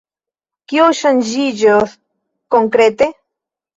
Kio 0.71 0.87
ŝanĝiĝos 1.01 1.93
konkrete? 2.57 3.13